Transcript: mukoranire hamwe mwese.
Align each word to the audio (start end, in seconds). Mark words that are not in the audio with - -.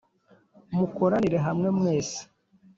mukoranire 0.75 1.37
hamwe 1.47 1.67
mwese. 1.77 2.19